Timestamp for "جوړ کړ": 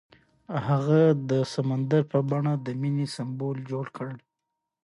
3.71-4.09